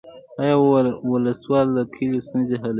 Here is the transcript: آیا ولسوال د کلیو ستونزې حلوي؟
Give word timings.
آیا 0.41 0.55
ولسوال 1.11 1.67
د 1.75 1.77
کلیو 1.93 2.25
ستونزې 2.27 2.55
حلوي؟ 2.61 2.69